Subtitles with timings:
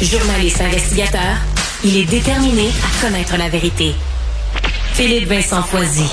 [0.00, 1.38] Journaliste investigateur,
[1.82, 3.96] il est déterminé à connaître la vérité.
[4.92, 6.08] Philippe Vincent Foisy.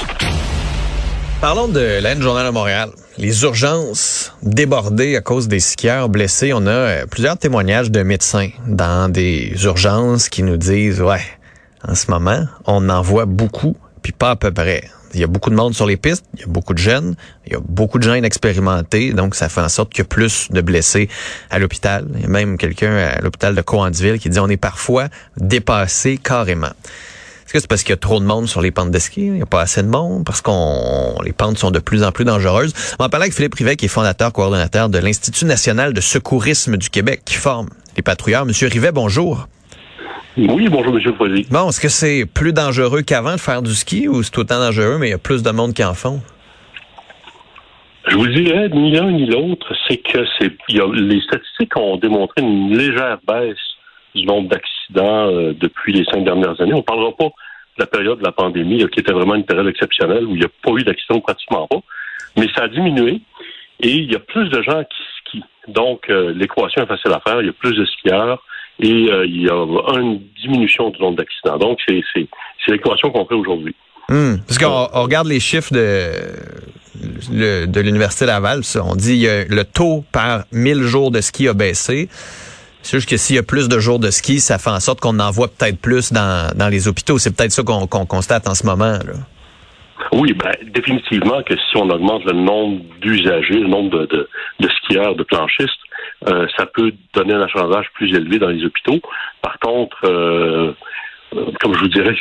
[1.39, 2.89] Parlons de l'Aide Journal de Montréal.
[3.19, 6.51] Les urgences débordées à cause des skieurs blessés.
[6.51, 11.21] On a euh, plusieurs témoignages de médecins dans des urgences qui nous disent, ouais,
[11.87, 14.83] en ce moment, on en voit beaucoup, puis pas à peu près.
[15.15, 17.15] Il y a beaucoup de monde sur les pistes, il y a beaucoup de jeunes,
[17.47, 20.05] il y a beaucoup de gens inexpérimentés, donc ça fait en sorte qu'il y a
[20.05, 21.09] plus de blessés
[21.49, 22.05] à l'hôpital.
[22.13, 26.19] Il y a même quelqu'un à l'hôpital de Coandville qui dit on est parfois dépassé
[26.19, 26.67] carrément.
[26.67, 29.21] Est-ce que c'est parce qu'il y a trop de monde sur les pentes de ski?
[29.21, 30.23] Il n'y a pas assez de monde?
[30.23, 32.75] Parce qu'on les pentes sont de plus en plus dangereuses.
[32.99, 36.77] On va parler avec Philippe Rivet, qui est fondateur, coordonnateur de l'Institut national de secourisme
[36.77, 38.45] du Québec, qui forme les patrouilleurs.
[38.45, 39.47] Monsieur Rivet, bonjour.
[40.37, 41.47] Oui, bonjour, Monsieur Foisy.
[41.49, 44.45] Bon, est-ce que c'est plus dangereux qu'avant de faire du ski ou c'est tout le
[44.47, 46.19] temps dangereux, mais il y a plus de monde qui en font?
[48.07, 52.77] Je vous dirais, ni l'un ni l'autre, c'est que c'est, les statistiques ont démontré une
[52.77, 53.57] légère baisse
[54.13, 56.73] du nombre d'accidents euh, depuis les cinq dernières années.
[56.73, 59.67] On ne parlera pas de la période de la pandémie, qui était vraiment une période
[59.67, 61.79] exceptionnelle où il n'y a pas eu d'accidents pratiquement pas,
[62.37, 63.21] mais ça a diminué
[63.79, 65.43] et il y a plus de gens qui skient.
[65.69, 67.41] Donc, euh, l'équation est facile à faire.
[67.41, 68.43] Il y a plus de skieurs
[68.79, 71.57] et euh, il y a une diminution du nombre d'accidents.
[71.57, 72.27] Donc, c'est, c'est,
[72.67, 73.75] l'équation qu'on fait aujourd'hui.
[74.07, 74.35] Hmm.
[74.47, 80.43] parce qu'on regarde les chiffres de, de l'Université Laval, on dit que le taux par
[80.51, 82.07] 1000 jours de ski a baissé.
[82.85, 84.99] C'est juste que s'il y a plus de jours de ski, ça fait en sorte
[84.99, 87.17] qu'on en voit peut-être plus dans, les hôpitaux.
[87.17, 88.91] C'est peut-être ça qu'on constate en ce moment.
[88.91, 89.13] Là.
[90.11, 94.29] Oui, ben, définitivement que si on augmente le nombre d'usagers, le nombre de,
[94.69, 95.79] skieurs, de planchistes,
[96.27, 98.99] euh, ça peut donner un achalandage plus élevé dans les hôpitaux.
[99.41, 100.73] Par contre, euh,
[101.59, 102.15] comme je vous dirais,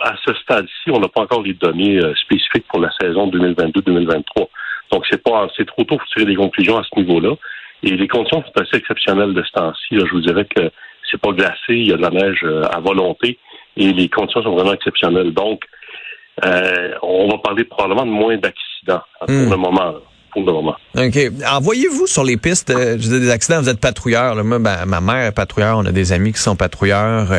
[0.00, 4.48] à ce stade-ci, on n'a pas encore les données euh, spécifiques pour la saison 2022-2023.
[4.90, 7.34] Donc, c'est pas, c'est trop tôt pour tirer des conclusions à ce niveau-là.
[7.82, 9.98] Et les conditions sont assez exceptionnelles de ce temps-ci.
[9.98, 10.70] Je vous dirais que
[11.10, 13.38] c'est pas glacé, il y a de la neige euh, à volonté
[13.76, 15.32] et les conditions sont vraiment exceptionnelles.
[15.32, 15.64] Donc,
[16.44, 19.50] euh, on va parler probablement de moins d'accidents pour hmm.
[19.50, 19.94] le moment.
[20.32, 20.76] Pour le moment.
[20.96, 21.18] OK.
[21.50, 24.42] Envoyez-vous sur les pistes euh, je des accidents, vous êtes patrouilleur.
[24.44, 27.32] Moi, ma mère est patrouilleur, on a des amis qui sont patrouilleurs.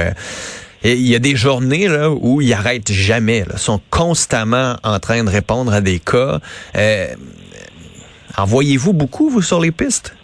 [0.83, 3.45] et il y a des journées là, où ils arrêtent jamais.
[3.51, 6.39] Ils sont constamment en train de répondre à des cas.
[8.37, 10.15] Envoyez-vous beaucoup, vous, sur les pistes?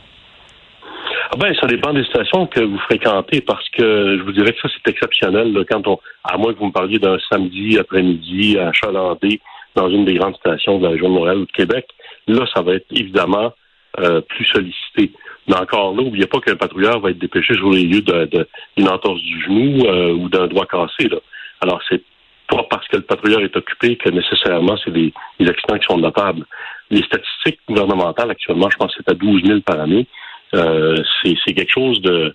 [1.31, 4.59] Ah ben, ça dépend des stations que vous fréquentez parce que je vous dirais que
[4.61, 8.73] ça, c'est exceptionnel quand on, à moins que vous me parliez d'un samedi après-midi à
[8.73, 9.39] Chalandé,
[9.75, 11.85] dans une des grandes stations de la région de Montréal ou de Québec.
[12.29, 13.53] Là, ça va être évidemment
[13.99, 15.11] euh, plus sollicité.
[15.47, 19.19] Mais encore là, n'oubliez pas qu'un patrouilleur va être dépêché sur les lieux d'une entorse
[19.21, 21.09] du genou euh, ou d'un doigt cassé.
[21.09, 21.17] Là.
[21.61, 22.03] Alors, c'est
[22.47, 26.45] pas parce que le patrouilleur est occupé que nécessairement c'est des, accidents qui sont notables.
[26.91, 30.07] Les statistiques gouvernementales actuellement, je pense que c'est à 12 000 par année.
[30.53, 32.33] Euh, c'est quelque chose de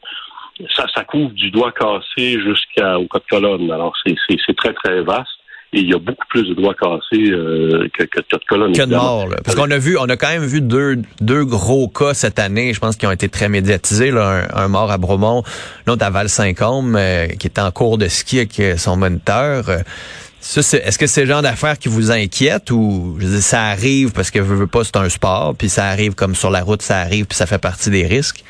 [0.76, 3.71] ça, ça couvre du doigt cassé jusqu'au cas de colonne.
[3.71, 5.34] Alors c'est très très vaste.
[5.75, 8.73] Et il y a beaucoup plus de doigts cassés euh, que, que, de colonnes.
[8.73, 9.29] Que de morts.
[9.45, 12.73] Parce qu'on a vu, on a quand même vu deux, deux gros cas cette année,
[12.73, 14.12] je pense, qui ont été très médiatisés.
[14.12, 14.47] Là.
[14.55, 15.43] Un, mort à Bromont,
[15.87, 19.65] l'autre à Val-Saint-Côme, euh, qui était en cours de ski avec son moniteur.
[19.69, 24.31] Est-ce que c'est le genre d'affaires qui vous inquiète ou je dis, ça arrive parce
[24.31, 26.99] que je veux pas, c'est un sport, puis ça arrive comme sur la route, ça
[26.99, 28.45] arrive, puis ça fait partie des risques?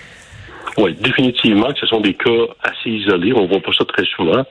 [0.76, 2.30] Oui, définitivement que ce sont des cas
[2.62, 3.32] assez isolés.
[3.32, 4.44] On voit pas ça très souvent.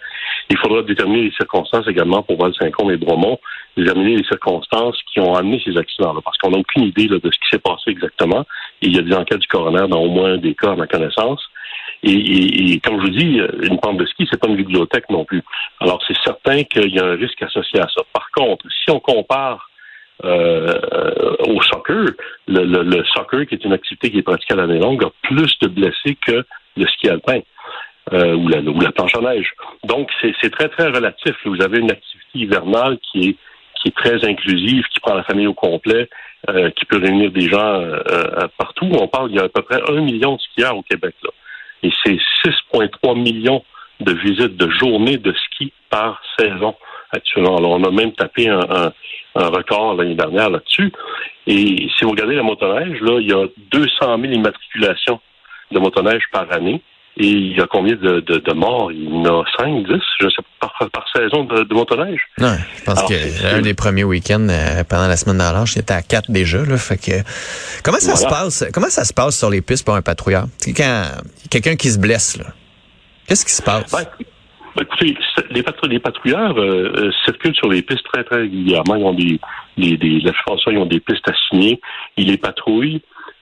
[0.50, 3.40] Il faudra déterminer les circonstances également pour Val-Saint-Côme et Bromont,
[3.76, 7.30] déterminer les circonstances qui ont amené ces accidents-là, parce qu'on n'a aucune idée de ce
[7.30, 8.46] qui s'est passé exactement.
[8.82, 10.88] Et il y a des enquêtes du coroner dans au moins des cas à ma
[10.88, 11.42] connaissance.
[12.06, 15.42] Et, comme je vous dis, une pente de ski, c'est pas une bibliothèque non plus.
[15.80, 18.02] Alors, c'est certain qu'il y a un risque associé à ça.
[18.12, 19.70] Par contre, si on compare
[20.24, 22.06] euh, au soccer,
[22.48, 25.68] le, soccer, qui est une activité qui est pratiquée à l'année longue, a plus de
[25.68, 26.44] blessés que
[26.78, 27.40] le ski alpin
[28.14, 29.54] euh, ou, la, ou la planche à neige.
[29.84, 31.36] Donc, c'est très, très relatif.
[31.46, 33.36] Vous avez une activité hivernale qui est
[33.82, 36.08] qui est très inclusive, qui prend la famille au complet,
[36.50, 38.90] euh, qui peut réunir des gens euh, partout.
[38.94, 41.14] On parle, il y a à peu près un million de skieurs au Québec.
[41.22, 41.32] Là
[41.84, 43.64] et c'est 6,3 millions
[44.00, 46.76] de visites de journées de ski par saison
[47.12, 47.58] actuellement.
[47.58, 48.92] Alors, on a même tapé un,
[49.36, 50.92] record l'année dernière là-dessus.
[51.48, 55.20] Et si vous regardez la motoneige, là, il y a 200 000 immatriculations
[55.72, 56.82] de motoneige par année.
[57.16, 58.92] Et il y a combien de, de, morts?
[58.92, 62.22] Il y en a 5, 10, je sais pas, par, saison de, de motoneige.
[62.40, 66.02] Non, je pense que un des premiers week-ends euh, pendant la semaine d'Arlange, était à
[66.02, 66.66] 4 déjà.
[66.66, 67.12] Là, fait que,
[67.84, 68.66] comment ça se passe?
[68.74, 70.46] Comment ça se passe sur les pistes pour un patrouilleur?
[70.76, 71.06] Quand
[71.52, 72.46] quelqu'un qui se blesse, là,
[73.28, 73.92] qu'est-ce qui se passe?
[73.92, 74.06] Ben
[74.82, 75.16] écoutez,
[75.52, 78.96] les, patrouilleurs euh, euh, circulent sur les pistes très, très régulièrement.
[78.96, 79.40] Ils ont des,
[79.78, 80.32] des, des, la
[80.68, 81.80] ils ont des pistes assignées.
[82.18, 83.02] Ils les patrouillent.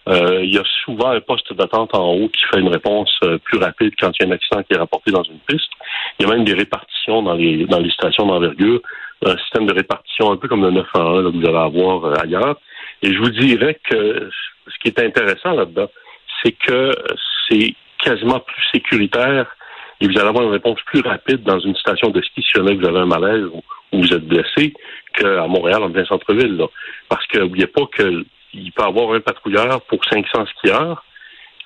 [0.10, 3.38] Euh, il y a souvent un poste d'attente en haut qui fait une réponse euh,
[3.38, 5.70] plus rapide quand il y a un accident qui est rapporté dans une piste.
[6.18, 8.82] Il y a même des répartitions dans les dans les stations d'envergure,
[9.24, 12.60] un système de répartition un peu comme le 911 que vous allez avoir euh, ailleurs.
[13.04, 14.30] Et je vous dirais que
[14.68, 15.90] ce qui est intéressant là-dedans,
[16.42, 16.92] c'est que
[17.48, 19.56] c'est quasiment plus sécuritaire
[20.02, 22.74] et vous allez avoir une réponse plus rapide dans une station de ski si jamais
[22.76, 23.62] vous avez un malaise ou,
[23.94, 24.74] vous êtes blessé
[25.14, 26.58] qu'à Montréal, en plein centre-ville.
[27.10, 31.04] Parce que n'oubliez pas que il peut avoir un patrouilleur pour 500 skieurs.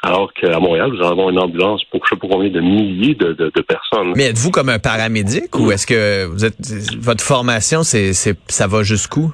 [0.01, 3.15] Alors qu'à Montréal, vous allez avoir une ambulance pour je sais pas combien de milliers
[3.15, 4.13] de, personnes.
[4.15, 6.57] Mais êtes-vous comme un paramédic ou est-ce que vous êtes
[6.99, 8.13] votre formation, c'est,
[8.47, 9.33] ça va jusqu'où?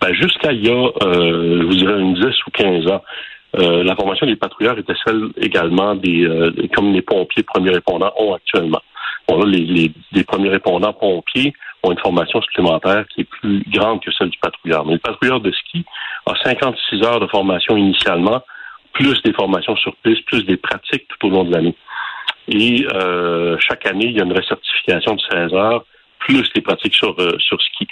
[0.00, 3.02] Ben, jusqu'à il y a, euh, je vous dirais, une 10 ou 15 ans.
[3.56, 8.12] Euh, la formation des patrouilleurs était celle également des euh, comme les pompiers premiers répondants
[8.18, 8.82] ont actuellement.
[9.26, 14.02] Bon, là, les, les premiers répondants pompiers ont une formation supplémentaire qui est plus grande
[14.02, 14.84] que celle du patrouilleur.
[14.84, 15.84] Mais le patrouilleur de ski
[16.26, 18.42] a 56 heures de formation initialement,
[18.92, 21.74] plus des formations sur piste, plus des pratiques tout au long de l'année.
[22.48, 25.84] Et euh, chaque année, il y a une recertification de 16 heures,
[26.20, 27.86] plus des pratiques sur, euh, sur ski.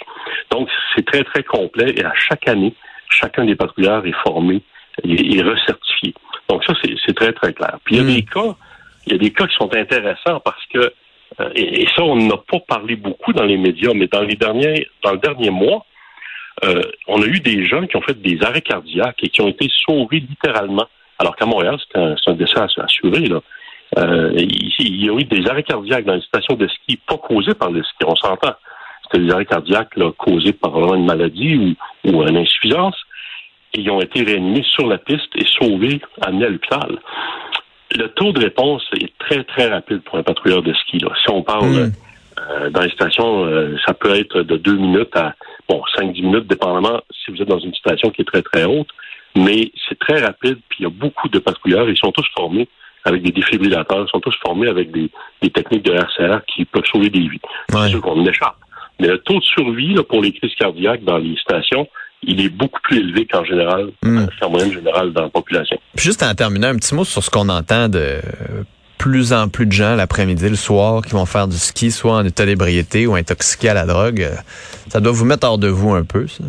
[0.51, 2.73] Donc, c'est très, très complet et à chaque année,
[3.09, 4.61] chacun des patrouilleurs est formé
[5.03, 6.13] et, recertifié.
[6.49, 6.73] Donc, ça,
[7.05, 7.77] c'est très, très clair.
[7.83, 8.15] Puis, il y a hmm.
[8.15, 8.55] des cas,
[9.05, 10.93] il y a des cas qui sont intéressants parce que
[11.39, 14.87] euh, et, ça, on n'a pas parlé beaucoup dans les médias, mais dans les derniers,
[15.03, 15.85] dans le dernier mois,
[16.65, 19.47] euh, on a eu des gens qui ont fait des arrêts cardiaques et qui ont
[19.47, 20.87] été sauvés littéralement.
[21.19, 23.21] Alors qu'à Montréal, c'est un, un, décès assuré.
[23.27, 23.41] Là.
[23.97, 27.53] Euh, il, y a eu des arrêts cardiaques dans les stations de ski, pas causés
[27.53, 28.55] par le ski, on s'entend.
[29.03, 32.95] C'était des arrêts cardiaques là, causés par une maladie ou, ou une insuffisance.
[33.73, 36.99] Ils ont été réanimés sur la piste et sauvés, amenés à l'hôpital
[37.95, 40.99] le taux de réponse est très, très rapide pour un patrouilleur de ski.
[40.99, 41.09] Là.
[41.23, 41.91] Si on parle hmm.
[42.39, 45.35] euh, dans les stations, euh, ça peut être de deux minutes à
[45.69, 48.65] bon cinq, dix minutes, dépendamment si vous êtes dans une station qui est très, très
[48.65, 48.89] haute.
[49.35, 51.89] Mais c'est très rapide, puis il y a beaucoup de patrouilleurs.
[51.89, 52.67] Ils sont tous formés
[53.05, 55.09] avec des défibrillateurs, ils sont tous formés avec des,
[55.51, 57.39] techniques de RCR qui peuvent sauver des vies.
[57.69, 58.57] C'est sûr qu'on échappe.
[58.99, 61.87] Mais le taux de survie là, pour les crises cardiaques dans les stations,
[62.23, 64.25] il est beaucoup plus élevé qu'en général, mm.
[64.41, 65.77] en moyenne générale dans la population.
[65.95, 68.19] juste en terminant, un petit mot sur ce qu'on entend de
[68.97, 72.25] plus en plus de gens l'après-midi, le soir, qui vont faire du ski, soit en
[72.25, 74.27] état d'ébriété ou intoxiqués à la drogue.
[74.89, 76.43] Ça doit vous mettre hors de vous un peu, ça?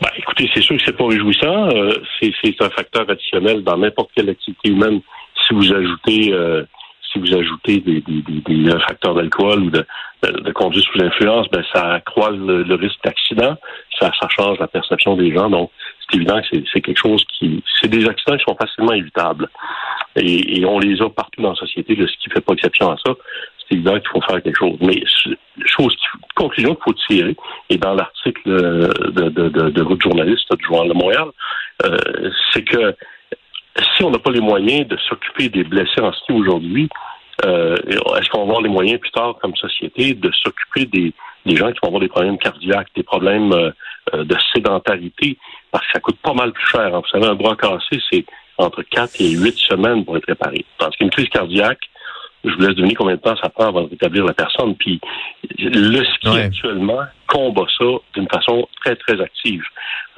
[0.00, 1.68] Ben, écoutez, c'est sûr que c'est pas réjouissant.
[1.68, 5.00] Euh, c'est un facteur additionnel dans n'importe quelle activité humaine.
[5.46, 6.64] Si vous ajoutez euh,
[7.12, 9.84] si vous ajoutez des, des, des, des facteurs d'alcool ou de,
[10.22, 13.56] de, conduite sous influence, ben ça accroît le, risque d'accident,
[13.98, 15.50] ça, ça change la perception des gens.
[15.50, 15.70] Donc,
[16.00, 19.48] c'est évident que c'est quelque chose qui, c'est des accidents qui sont facilement évitables.
[20.16, 22.96] Et, et, on les a partout dans la société, ce qui fait pas exception à
[23.04, 23.14] ça.
[23.58, 24.76] C'est évident qu'il faut faire quelque chose.
[24.80, 25.02] Mais
[25.64, 25.96] chose
[26.34, 27.36] conclusion qu'il faut tirer,
[27.70, 31.28] et dans l'article de, de, de, de votre journaliste du Journal de Montréal,
[31.84, 32.94] euh, c'est que
[33.96, 36.88] si on n'a pas les moyens de s'occuper des blessés en ski aujourd'hui,
[37.44, 37.76] euh,
[38.18, 41.12] est-ce qu'on va avoir les moyens plus tard comme société de s'occuper des,
[41.46, 43.70] des, gens qui vont avoir des problèmes cardiaques, des problèmes euh,
[44.14, 45.38] euh, de sédentarité,
[45.70, 46.90] parce que ça coûte pas mal plus cher.
[46.90, 48.24] Vous savez, un bras cassé, c'est
[48.58, 50.64] entre 4 et 8 semaines pour être réparé.
[50.78, 51.88] Parce qu'une crise cardiaque,
[52.44, 54.74] je vous laisse deviner combien de temps ça prend avant de rétablir la personne.
[54.76, 55.00] Puis
[55.58, 57.84] le ski actuellement combat ça
[58.14, 59.62] d'une façon très, très active.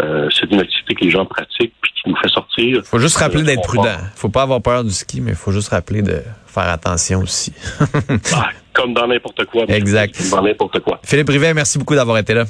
[0.03, 2.83] Euh, c'est une activité que les gens pratiquent puis qui nous fait sortir.
[2.85, 3.99] faut juste rappeler d'être prudent.
[4.17, 7.53] faut pas avoir peur du ski, mais il faut juste rappeler de faire attention aussi.
[8.35, 9.65] Ah, comme dans n'importe quoi.
[9.69, 10.17] Exact.
[10.17, 10.99] Comme dans n'importe quoi.
[11.05, 12.45] Philippe Rivet, merci beaucoup d'avoir été là.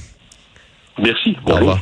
[0.98, 1.36] Merci.
[1.46, 1.78] Au revoir.